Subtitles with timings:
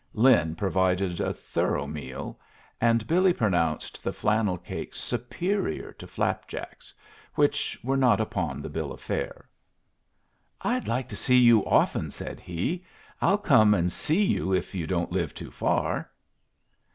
[0.15, 2.39] Lin provided a thorough meal,
[2.81, 6.91] and Billy pronounced the flannel cakes superior to flapjacks,
[7.35, 9.47] which were not upon the bill of fare.
[10.59, 12.83] "I'd like to see you often," said he.
[13.21, 16.09] "I'll come and see you if you don't live too far."